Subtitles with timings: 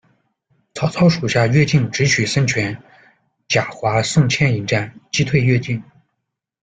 [0.73, 2.75] 曹操属下乐进直取孙权，
[3.47, 5.79] 贾华、宋谦迎战，击退乐进。